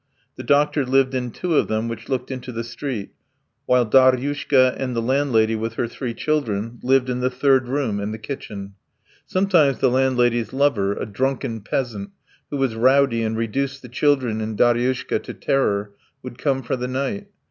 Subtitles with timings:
[0.35, 3.11] The doctor lived in two of them which looked into the street,
[3.67, 8.11] while Daryushka and the landlady with her three children lived in the third room and
[8.11, 8.73] the kitchen.
[9.27, 12.09] Sometimes the landlady's lover, a drunken peasant
[12.49, 15.91] who was rowdy and reduced the children and Daryushka to terror,
[16.23, 17.27] would come for the night.